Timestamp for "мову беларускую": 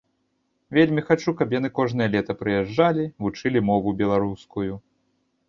3.69-4.73